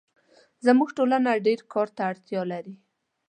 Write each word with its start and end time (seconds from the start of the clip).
زموږ 0.65 0.89
ټولنه 0.97 1.31
ډېرکار 1.45 1.87
ته 1.95 2.01
اړتیا 2.09 2.41
لري 2.51 2.75